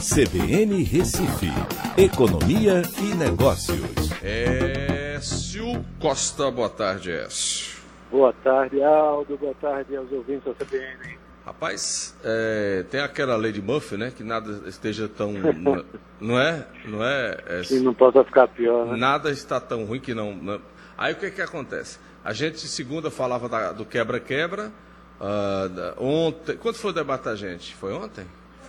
CBN 0.00 0.82
Recife, 0.82 1.52
Economia 1.94 2.80
e 3.02 3.14
Negócios. 3.14 4.10
Écio 4.22 5.84
Costa, 6.00 6.50
boa 6.50 6.70
tarde, 6.70 7.10
Écio. 7.10 7.76
Boa 8.10 8.32
tarde, 8.32 8.82
Aldo, 8.82 9.36
boa 9.36 9.54
tarde 9.60 9.94
aos 9.94 10.10
ouvintes 10.10 10.44
da 10.44 10.54
CBN. 10.54 11.18
Rapaz, 11.44 12.16
é, 12.24 12.82
tem 12.90 12.98
aquela 13.02 13.36
lei 13.36 13.52
de 13.52 13.60
Murphy, 13.60 13.98
né? 13.98 14.10
Que 14.10 14.24
nada 14.24 14.66
esteja 14.66 15.06
tão. 15.06 15.34
não 16.18 16.40
é? 16.40 16.66
Não 16.86 17.04
é? 17.04 17.36
é 17.46 17.62
e 17.70 17.80
não 17.80 17.92
possa 17.92 18.24
ficar 18.24 18.48
pior, 18.48 18.86
né? 18.86 18.96
Nada 18.96 19.30
está 19.30 19.60
tão 19.60 19.84
ruim 19.84 20.00
que 20.00 20.14
não. 20.14 20.34
não... 20.34 20.62
Aí 20.96 21.12
o 21.12 21.16
que 21.16 21.30
que 21.30 21.42
acontece? 21.42 21.98
A 22.24 22.32
gente, 22.32 22.66
segunda, 22.66 23.10
falava 23.10 23.50
da, 23.50 23.72
do 23.72 23.84
quebra-quebra. 23.84 24.72
Uh, 25.20 26.02
ontem. 26.02 26.56
Quando 26.56 26.76
foi 26.76 26.90
o 26.90 26.94
debate 26.94 27.24
da 27.24 27.36
gente? 27.36 27.74
Foi 27.74 27.92
ontem? 27.92 28.24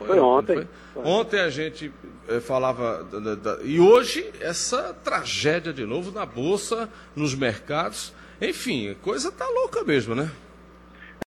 Foi, 0.05 0.17
foi 0.17 0.19
ontem. 0.19 0.67
Foi? 0.93 1.03
Ontem 1.03 1.39
a 1.39 1.49
gente 1.49 1.91
eh, 2.27 2.39
falava. 2.39 3.03
Da, 3.03 3.35
da, 3.35 3.63
e 3.63 3.79
hoje, 3.79 4.31
essa 4.39 4.93
tragédia 4.93 5.71
de 5.71 5.85
novo 5.85 6.11
na 6.11 6.25
Bolsa, 6.25 6.89
nos 7.15 7.35
mercados. 7.35 8.13
Enfim, 8.41 8.89
a 8.89 8.95
coisa 8.95 9.31
tá 9.31 9.47
louca 9.47 9.83
mesmo, 9.83 10.15
né? 10.15 10.31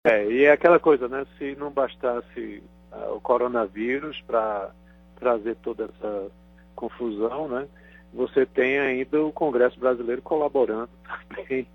É, 0.05 0.25
e 0.25 0.45
é 0.45 0.51
aquela 0.51 0.79
coisa, 0.79 1.07
né? 1.07 1.25
Se 1.37 1.55
não 1.55 1.71
bastasse 1.71 2.63
uh, 2.91 3.15
o 3.15 3.21
coronavírus 3.21 4.19
para 4.25 4.71
trazer 5.19 5.55
toda 5.57 5.85
essa 5.85 6.27
confusão, 6.75 7.47
né? 7.47 7.67
Você 8.13 8.45
tem 8.45 8.79
ainda 8.79 9.21
o 9.21 9.31
Congresso 9.31 9.79
Brasileiro 9.79 10.21
colaborando 10.21 10.89
também, 11.29 11.67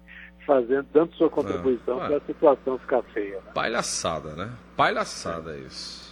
fazendo, 0.46 0.86
dando 0.92 1.14
sua 1.14 1.30
contribuição 1.30 1.98
para 1.98 2.16
a 2.16 2.20
situação 2.20 2.78
ficar 2.78 3.02
feia. 3.14 3.36
Né? 3.36 3.52
Palhaçada, 3.54 4.34
né? 4.34 4.52
Palhaçada 4.76 5.56
é. 5.56 5.60
isso. 5.60 6.07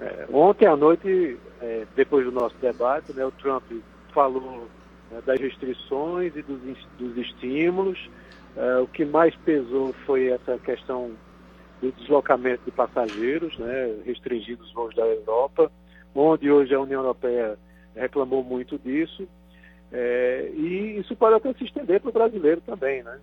É, 0.00 0.26
ontem 0.32 0.66
à 0.66 0.76
noite, 0.76 1.38
é, 1.60 1.86
depois 1.96 2.24
do 2.24 2.32
nosso 2.32 2.56
debate, 2.58 3.12
né, 3.12 3.24
o 3.24 3.32
Trump 3.32 3.64
falou 4.12 4.68
né, 5.10 5.20
das 5.26 5.40
restrições 5.40 6.34
e 6.36 6.42
dos, 6.42 6.60
dos 6.98 7.16
estímulos. 7.16 8.08
É, 8.56 8.78
o 8.78 8.86
que 8.86 9.04
mais 9.04 9.34
pesou 9.36 9.92
foi 10.06 10.28
essa 10.28 10.58
questão 10.58 11.12
do 11.80 11.92
deslocamento 11.92 12.64
de 12.64 12.70
passageiros, 12.70 13.56
né, 13.58 13.96
restringindo 14.04 14.62
os 14.62 14.72
voos 14.72 14.94
da 14.94 15.06
Europa, 15.06 15.70
onde 16.14 16.50
hoje 16.50 16.74
a 16.74 16.80
União 16.80 17.00
Europeia 17.02 17.58
reclamou 17.94 18.42
muito 18.42 18.78
disso. 18.78 19.28
É, 19.90 20.50
e 20.54 20.98
isso 20.98 21.16
pode 21.16 21.36
até 21.36 21.52
se 21.54 21.64
estender 21.64 22.00
para 22.00 22.10
o 22.10 22.12
brasileiro 22.12 22.60
também, 22.60 23.02
né? 23.02 23.18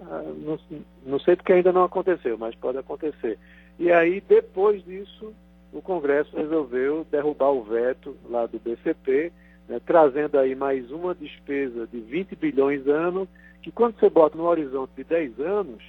Ah, 0.00 0.22
não, 0.22 0.58
não, 1.04 1.18
sei 1.18 1.36
porque 1.36 1.52
ainda 1.52 1.72
não 1.72 1.84
aconteceu, 1.84 2.36
mas 2.38 2.54
pode 2.54 2.78
acontecer. 2.78 3.38
E 3.78 3.90
aí, 3.90 4.20
depois 4.20 4.84
disso, 4.84 5.32
o 5.72 5.82
Congresso 5.82 6.36
resolveu 6.36 7.06
derrubar 7.10 7.50
o 7.50 7.62
veto 7.62 8.16
lá 8.28 8.46
do 8.46 8.58
BCP, 8.58 9.32
né, 9.68 9.80
trazendo 9.84 10.38
aí 10.38 10.54
mais 10.54 10.90
uma 10.90 11.14
despesa 11.14 11.86
de 11.86 12.00
20 12.00 12.36
bilhões 12.36 12.86
ano, 12.86 13.28
que 13.62 13.70
quando 13.70 13.98
você 13.98 14.08
bota 14.08 14.36
no 14.36 14.44
horizonte 14.44 14.90
de 14.96 15.04
10 15.04 15.40
anos, 15.40 15.82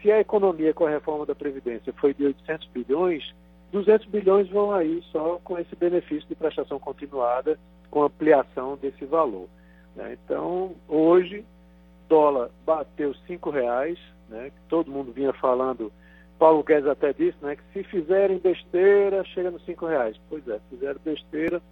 se 0.00 0.10
a 0.10 0.20
economia 0.20 0.74
com 0.74 0.86
a 0.86 0.90
reforma 0.90 1.26
da 1.26 1.34
Previdência 1.34 1.92
foi 1.94 2.14
de 2.14 2.26
800 2.26 2.68
bilhões, 2.68 3.34
200 3.72 4.06
bilhões 4.06 4.48
vão 4.48 4.72
aí 4.72 5.02
só 5.10 5.40
com 5.42 5.58
esse 5.58 5.74
benefício 5.74 6.28
de 6.28 6.34
prestação 6.34 6.78
continuada, 6.78 7.58
com 7.90 8.02
ampliação 8.02 8.76
desse 8.76 9.04
valor. 9.04 9.48
Né? 9.96 10.16
Então, 10.24 10.74
hoje, 10.86 11.44
dólar 12.08 12.50
bateu 12.66 13.14
cinco 13.26 13.50
reais, 13.50 13.98
né? 14.28 14.52
todo 14.68 14.90
mundo 14.90 15.12
vinha 15.12 15.32
falando, 15.32 15.90
Paulo 16.38 16.62
Guedes 16.62 16.88
até 16.88 17.12
disse, 17.12 17.36
né, 17.42 17.56
que 17.56 17.62
se 17.72 17.84
fizerem 17.84 18.38
besteira, 18.38 19.24
chega 19.24 19.50
nos 19.50 19.64
cinco 19.64 19.86
reais. 19.86 20.16
Pois 20.28 20.46
é, 20.48 20.60
fizeram 20.70 21.00
besteira, 21.04 21.62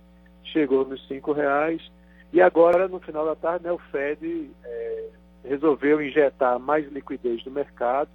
chegou 0.44 0.84
nos 0.84 1.06
cinco 1.08 1.32
reais, 1.32 1.82
e 2.32 2.40
agora, 2.40 2.86
no 2.86 3.00
final 3.00 3.24
da 3.24 3.34
tarde, 3.34 3.64
né, 3.64 3.72
o 3.72 3.78
Fed 3.78 4.50
é, 4.64 5.08
resolveu 5.44 6.00
injetar 6.00 6.58
mais 6.60 6.90
liquidez 6.92 7.44
no 7.44 7.50
mercado, 7.50 8.08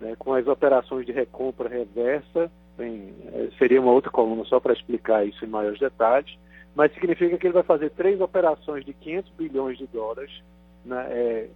né, 0.00 0.14
com 0.18 0.32
as 0.32 0.46
operações 0.46 1.04
de 1.04 1.12
recompra 1.12 1.68
reversa, 1.68 2.50
bem, 2.76 3.14
é, 3.32 3.48
seria 3.58 3.80
uma 3.80 3.92
outra 3.92 4.10
coluna 4.10 4.44
só 4.44 4.58
para 4.58 4.72
explicar 4.72 5.26
isso 5.26 5.44
em 5.44 5.48
maiores 5.48 5.78
detalhes, 5.78 6.38
mas 6.74 6.92
significa 6.94 7.36
que 7.36 7.46
ele 7.46 7.54
vai 7.54 7.62
fazer 7.62 7.90
três 7.90 8.20
operações 8.20 8.84
de 8.84 8.94
500 8.94 9.30
bilhões 9.32 9.78
de 9.78 9.86
dólares 9.86 10.42
né, 10.84 11.06
é, 11.10 11.48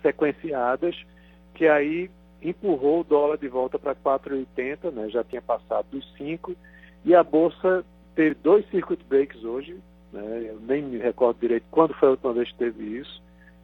sequenciadas, 0.00 0.96
que 1.54 1.68
aí 1.68 2.10
empurrou 2.42 3.00
o 3.00 3.04
dólar 3.04 3.38
de 3.38 3.48
volta 3.48 3.78
para 3.78 3.94
4,80, 3.94 4.90
né, 4.90 5.08
já 5.08 5.22
tinha 5.24 5.40
passado 5.40 5.86
dos 5.90 6.12
5, 6.16 6.54
e 7.04 7.14
a 7.14 7.22
Bolsa 7.22 7.84
teve 8.14 8.34
dois 8.42 8.68
circuit 8.70 9.02
breaks 9.08 9.42
hoje, 9.44 9.76
né, 10.12 10.46
eu 10.48 10.60
nem 10.60 10.82
me 10.82 10.98
recordo 10.98 11.40
direito 11.40 11.64
quando 11.70 11.94
foi 11.94 12.08
a 12.08 12.12
última 12.12 12.32
vez 12.32 12.50
que 12.50 12.58
teve 12.58 12.98
isso, 12.98 13.22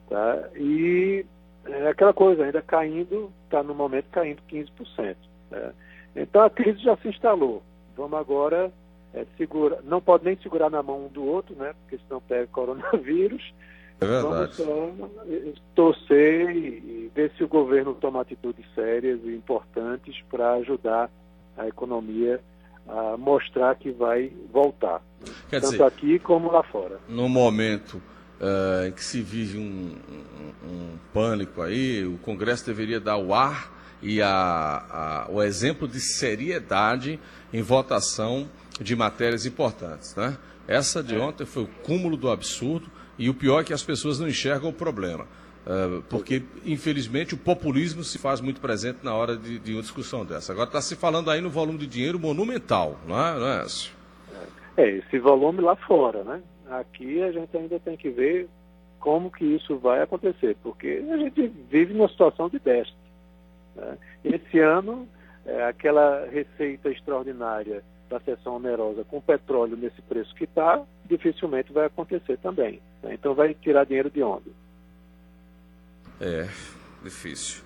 Tá? 0.09 0.49
E 0.56 1.25
é 1.66 1.89
aquela 1.89 2.15
coisa, 2.15 2.44
ainda 2.44 2.62
caindo, 2.62 3.31
está 3.44 3.62
no 3.62 3.75
momento 3.75 4.06
caindo 4.11 4.41
15%. 4.50 5.16
Né? 5.50 5.72
Então 6.16 6.43
a 6.43 6.50
crise 6.50 6.78
já 6.83 6.97
se 6.97 7.09
instalou. 7.09 7.62
Vamos 7.97 8.19
agora 8.19 8.72
é, 9.12 9.27
segura, 9.37 9.81
não 9.84 10.00
pode 10.00 10.25
nem 10.25 10.37
segurar 10.39 10.71
na 10.71 10.83
mão 10.83 11.06
um 11.06 11.09
do 11.09 11.25
outro, 11.25 11.55
né? 11.56 11.75
Porque 11.81 12.03
senão 12.06 12.21
pega 12.21 12.47
coronavírus. 12.49 13.53
É 14.00 14.06
verdade. 14.06 14.53
Vamos 14.59 14.97
só 14.98 15.22
é, 15.28 15.53
torcer 15.75 16.56
e, 16.56 17.10
ver 17.14 17.32
se 17.36 17.42
o 17.42 17.48
governo 17.48 17.94
toma 17.94 18.20
atitudes 18.20 18.64
sérias 18.75 19.20
e 19.25 19.34
importantes 19.34 20.14
para 20.31 20.54
ajudar 20.54 21.10
a 21.56 21.66
economia 21.66 22.41
a 22.86 23.16
mostrar 23.16 23.75
que 23.75 23.91
vai 23.91 24.32
voltar. 24.53 25.03
Quer 25.50 25.60
tanto 25.60 25.72
dizer, 25.72 25.84
aqui 25.84 26.19
como 26.19 26.50
lá 26.50 26.62
fora. 26.62 26.98
No 27.09 27.28
momento 27.28 28.00
uh, 28.41 28.86
em 28.86 28.92
que 28.92 29.03
se 29.03 29.20
vive 29.20 29.59
um, 29.59 29.97
um, 30.09 30.69
um, 30.69 30.98
pânico 31.12 31.60
aí, 31.60 32.06
o 32.06 32.16
Congresso 32.19 32.65
deveria 32.65 33.00
dar 33.00 33.19
o 33.19 33.34
ar 33.34 33.76
e 34.00 34.22
a, 34.22 34.28
a, 34.28 35.30
o 35.30 35.42
exemplo 35.42 35.88
de 35.88 36.00
seriedade 36.00 37.19
em 37.53 37.62
votação 37.62 38.48
de 38.80 38.94
matérias 38.94 39.44
importantes. 39.44 40.15
Né? 40.15 40.36
Essa 40.66 41.03
de 41.03 41.16
ontem 41.16 41.44
foi 41.44 41.65
o 41.65 41.69
cúmulo 41.84 42.16
do 42.16 42.30
absurdo 42.30 42.88
e 43.18 43.28
o 43.28 43.34
pior 43.34 43.60
é 43.60 43.64
que 43.64 43.72
as 43.72 43.82
pessoas 43.82 44.20
não 44.20 44.28
enxergam 44.28 44.70
o 44.70 44.72
problema. 44.72 45.26
Uh, 45.66 46.02
porque, 46.08 46.42
infelizmente, 46.64 47.34
o 47.34 47.36
populismo 47.36 48.02
se 48.02 48.18
faz 48.18 48.40
muito 48.40 48.60
presente 48.60 49.00
na 49.02 49.14
hora 49.14 49.36
de, 49.36 49.58
de 49.58 49.74
uma 49.74 49.82
discussão 49.82 50.24
dessa. 50.24 50.52
Agora 50.52 50.68
está 50.68 50.80
se 50.80 50.96
falando 50.96 51.30
aí 51.30 51.42
no 51.42 51.50
volume 51.50 51.78
de 51.78 51.86
dinheiro 51.86 52.18
monumental, 52.18 52.98
não 53.06 53.26
é, 53.26 53.38
não 53.38 53.48
é 53.48 53.66
É, 54.78 54.90
esse 54.90 55.18
volume 55.18 55.60
lá 55.60 55.76
fora, 55.76 56.24
né? 56.24 56.40
Aqui 56.70 57.22
a 57.22 57.32
gente 57.32 57.54
ainda 57.54 57.78
tem 57.80 57.96
que 57.96 58.08
ver 58.08 58.48
como 58.98 59.30
que 59.30 59.44
isso 59.44 59.76
vai 59.76 60.00
acontecer, 60.00 60.56
porque 60.62 61.04
a 61.10 61.16
gente 61.16 61.46
vive 61.70 61.92
numa 61.92 62.08
situação 62.08 62.48
de 62.48 62.58
déficit. 62.58 62.96
Né? 63.76 63.98
Esse 64.24 64.58
ano, 64.60 65.06
é, 65.44 65.64
aquela 65.64 66.26
receita 66.26 66.90
extraordinária 66.90 67.82
da 68.08 68.18
seção 68.20 68.56
onerosa 68.56 69.04
com 69.04 69.20
petróleo 69.20 69.76
nesse 69.76 70.00
preço 70.02 70.34
que 70.34 70.44
está, 70.44 70.82
dificilmente 71.04 71.72
vai 71.72 71.86
acontecer 71.86 72.38
também. 72.38 72.80
Né? 73.03 73.14
Então 73.14 73.34
vai 73.34 73.54
tirar 73.54 73.84
dinheiro 73.84 74.10
de 74.10 74.22
onde? 74.22 74.50
É, 76.20 76.48
difícil. 77.03 77.62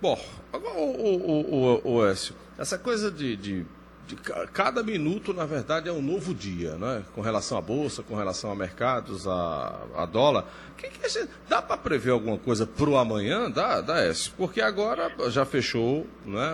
Bom, 0.00 0.18
agora 0.52 0.78
o, 0.78 0.90
o, 0.90 1.84
o, 1.84 1.94
o 1.96 2.06
Écio, 2.06 2.34
essa 2.58 2.78
coisa 2.78 3.10
de, 3.10 3.36
de 3.36 3.66
de, 4.06 4.14
cada 4.52 4.82
minuto, 4.82 5.34
na 5.34 5.44
verdade, 5.44 5.88
é 5.88 5.92
um 5.92 6.00
novo 6.00 6.32
dia, 6.32 6.76
né? 6.76 7.02
com 7.14 7.20
relação 7.20 7.58
à 7.58 7.60
Bolsa, 7.60 8.02
com 8.02 8.14
relação 8.14 8.52
a 8.52 8.54
mercados, 8.54 9.26
a, 9.26 9.80
a 9.96 10.06
dólar. 10.06 10.44
Que 10.76 10.88
que 10.88 11.08
gente, 11.08 11.28
dá 11.48 11.60
para 11.60 11.76
prever 11.76 12.12
alguma 12.12 12.38
coisa 12.38 12.66
para 12.66 12.88
o 12.88 12.96
amanhã? 12.96 13.50
Dá, 13.50 13.80
dá 13.80 14.00
essa. 14.00 14.30
Porque 14.36 14.60
agora 14.60 15.10
já 15.28 15.44
fechou, 15.44 16.06
né? 16.24 16.52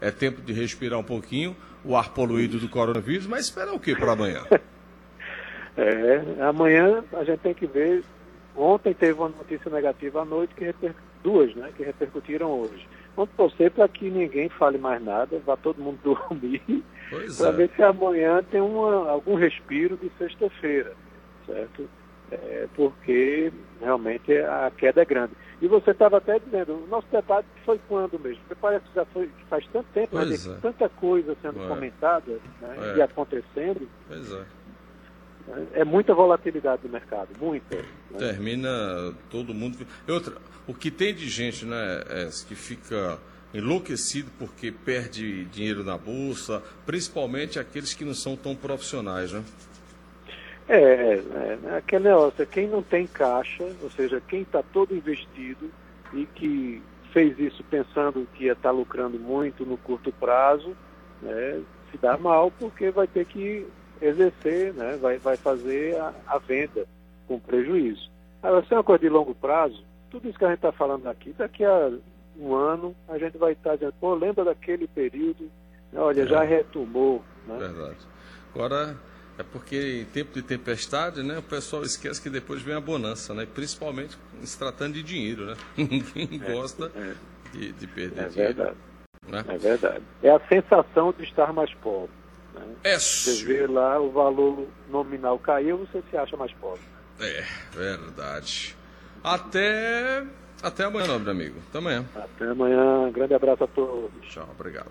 é 0.00 0.10
tempo 0.10 0.42
de 0.42 0.52
respirar 0.52 0.98
um 0.98 1.04
pouquinho 1.04 1.56
o 1.82 1.96
ar 1.96 2.10
poluído 2.10 2.58
do 2.58 2.68
coronavírus, 2.68 3.26
mas 3.26 3.46
espera 3.46 3.72
o 3.72 3.80
que 3.80 3.96
para 3.96 4.12
amanhã? 4.12 4.44
É, 5.76 6.42
amanhã 6.42 7.02
a 7.12 7.24
gente 7.24 7.40
tem 7.40 7.54
que 7.54 7.66
ver. 7.66 8.04
Ontem 8.56 8.94
teve 8.94 9.18
uma 9.18 9.28
notícia 9.28 9.70
negativa 9.70 10.22
à 10.22 10.24
noite, 10.24 10.54
que 10.54 10.64
reper... 10.64 10.94
duas, 11.22 11.54
né, 11.54 11.72
que 11.76 11.82
repercutiram 11.82 12.50
hoje. 12.60 12.86
Vamos 13.16 13.32
torcer 13.36 13.70
para 13.70 13.88
que 13.88 14.10
ninguém 14.10 14.48
fale 14.48 14.78
mais 14.78 15.02
nada, 15.02 15.40
vá 15.44 15.56
todo 15.56 15.82
mundo 15.82 15.98
dormir, 16.04 16.84
para 17.36 17.48
é. 17.48 17.52
ver 17.52 17.70
se 17.74 17.82
amanhã 17.82 18.42
tem 18.50 18.60
uma, 18.60 19.10
algum 19.10 19.34
respiro 19.34 19.96
de 19.96 20.10
sexta-feira, 20.18 20.92
certo? 21.46 21.88
É, 22.30 22.66
porque 22.74 23.52
realmente 23.80 24.36
a 24.38 24.72
queda 24.76 25.02
é 25.02 25.04
grande. 25.04 25.32
E 25.60 25.68
você 25.68 25.92
estava 25.92 26.18
até 26.18 26.38
dizendo, 26.38 26.74
o 26.74 26.86
nosso 26.88 27.06
debate 27.10 27.46
foi 27.64 27.80
quando 27.88 28.18
mesmo? 28.18 28.40
Porque 28.40 28.60
parece 28.60 28.84
que 28.86 28.94
já 28.94 29.04
foi 29.06 29.26
que 29.26 29.44
faz 29.44 29.66
tanto 29.72 29.86
tempo, 29.94 30.16
né, 30.16 30.34
é. 30.34 30.60
tanta 30.60 30.88
coisa 30.88 31.36
sendo 31.42 31.68
comentada 31.68 32.32
né, 32.60 32.94
e 32.96 33.02
acontecendo. 33.02 33.88
Pois 34.08 34.32
é. 34.32 34.44
É 35.74 35.84
muita 35.84 36.14
volatilidade 36.14 36.82
do 36.82 36.88
mercado, 36.88 37.28
muita. 37.38 37.76
Né? 37.76 37.84
Termina 38.18 39.14
todo 39.30 39.52
mundo. 39.52 39.86
Outra, 40.08 40.36
o 40.66 40.72
que 40.72 40.90
tem 40.90 41.14
de 41.14 41.28
gente, 41.28 41.66
né, 41.66 42.02
é, 42.08 42.30
que 42.48 42.54
fica 42.54 43.18
enlouquecido 43.52 44.30
porque 44.38 44.72
perde 44.72 45.44
dinheiro 45.44 45.84
na 45.84 45.96
bolsa, 45.96 46.62
principalmente 46.84 47.58
aqueles 47.58 47.94
que 47.94 48.04
não 48.04 48.14
são 48.14 48.36
tão 48.36 48.56
profissionais, 48.56 49.32
né? 49.32 49.44
É, 50.66 50.78
é, 50.78 51.58
é 51.64 51.76
aquele 51.76 52.04
negócio, 52.04 52.46
quem 52.46 52.66
não 52.66 52.82
tem 52.82 53.06
caixa, 53.06 53.64
ou 53.82 53.90
seja, 53.90 54.20
quem 54.26 54.42
está 54.42 54.62
todo 54.62 54.96
investido 54.96 55.70
e 56.12 56.24
que 56.24 56.82
fez 57.12 57.38
isso 57.38 57.62
pensando 57.64 58.26
que 58.34 58.44
ia 58.44 58.52
estar 58.52 58.70
tá 58.70 58.74
lucrando 58.74 59.18
muito 59.18 59.64
no 59.64 59.76
curto 59.76 60.10
prazo, 60.10 60.74
né, 61.22 61.60
se 61.90 61.98
dá 61.98 62.16
mal 62.16 62.50
porque 62.50 62.90
vai 62.90 63.06
ter 63.06 63.26
que 63.26 63.66
exercer, 64.00 64.72
né, 64.74 64.96
vai, 65.00 65.18
vai 65.18 65.36
fazer 65.36 65.96
a, 65.96 66.12
a 66.26 66.38
venda 66.38 66.86
com 67.26 67.38
prejuízo. 67.38 68.10
Agora, 68.42 68.64
se 68.66 68.74
é 68.74 68.76
uma 68.76 68.84
coisa 68.84 69.00
de 69.00 69.08
longo 69.08 69.34
prazo, 69.34 69.82
tudo 70.10 70.28
isso 70.28 70.38
que 70.38 70.44
a 70.44 70.48
gente 70.48 70.58
está 70.58 70.72
falando 70.72 71.06
aqui, 71.08 71.32
daqui 71.32 71.64
a 71.64 71.90
um 72.38 72.54
ano, 72.54 72.94
a 73.08 73.18
gente 73.18 73.38
vai 73.38 73.52
estar 73.52 73.70
tá 73.70 73.76
dizendo, 73.76 73.94
pô, 74.00 74.14
lembra 74.14 74.44
daquele 74.44 74.86
período, 74.86 75.50
olha, 75.94 76.22
é. 76.22 76.26
já 76.26 76.42
retomou. 76.42 77.22
Né? 77.46 77.56
Verdade. 77.58 77.98
Agora, 78.54 78.96
é 79.38 79.42
porque 79.42 80.02
em 80.02 80.04
tempo 80.04 80.32
de 80.32 80.42
tempestade, 80.42 81.22
né, 81.22 81.38
o 81.38 81.42
pessoal 81.42 81.82
esquece 81.82 82.20
que 82.20 82.30
depois 82.30 82.62
vem 82.62 82.74
a 82.74 82.80
bonança, 82.80 83.34
né? 83.34 83.46
Principalmente 83.46 84.16
se 84.42 84.58
tratando 84.58 84.94
de 84.94 85.02
dinheiro, 85.02 85.46
né? 85.46 85.54
Ninguém 85.76 86.40
é, 86.42 86.52
gosta 86.52 86.90
é. 86.94 87.14
De, 87.52 87.72
de, 87.72 87.86
perder 87.86 88.24
é 88.24 88.28
dinheiro. 88.28 88.54
Verdade. 88.54 88.76
Né? 89.26 89.44
É 89.48 89.58
verdade. 89.58 90.04
É 90.22 90.30
a 90.30 90.40
sensação 90.48 91.12
de 91.12 91.24
estar 91.24 91.52
mais 91.52 91.72
pobre. 91.74 92.10
Né? 92.54 92.74
É 92.84 92.98
você 92.98 93.44
vê 93.44 93.66
lá 93.66 94.00
o 94.00 94.10
valor 94.10 94.66
nominal 94.88 95.38
caiu, 95.38 95.78
você 95.78 96.02
se 96.10 96.16
acha 96.16 96.36
mais 96.36 96.52
pobre. 96.54 96.80
É, 97.20 97.44
verdade. 97.72 98.76
Até, 99.22 100.24
até 100.62 100.84
amanhã, 100.84 101.06
nobre 101.06 101.30
amigo. 101.30 101.60
Até 101.68 101.78
amanhã. 101.78 102.04
Até 102.14 102.44
amanhã. 102.46 103.10
Grande 103.10 103.34
abraço 103.34 103.64
a 103.64 103.68
todos. 103.68 104.10
Tchau, 104.28 104.48
obrigado. 104.58 104.90